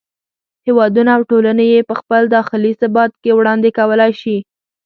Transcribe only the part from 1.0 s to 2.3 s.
او ټولنې یې په خپل